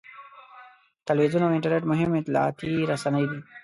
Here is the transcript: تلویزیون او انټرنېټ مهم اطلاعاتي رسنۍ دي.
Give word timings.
تلویزیون 1.07 1.43
او 1.45 1.53
انټرنېټ 1.57 1.83
مهم 1.91 2.09
اطلاعاتي 2.21 2.71
رسنۍ 2.91 3.25
دي. 3.31 3.39